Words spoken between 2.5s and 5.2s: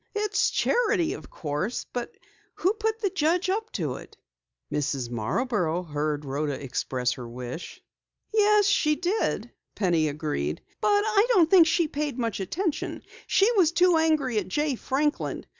who put the judge up to it?" "Mrs.